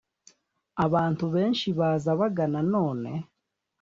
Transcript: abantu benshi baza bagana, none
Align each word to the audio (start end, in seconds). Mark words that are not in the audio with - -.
abantu 0.85 1.25
benshi 1.35 1.67
baza 1.79 2.11
bagana, 2.19 2.59
none 2.73 3.11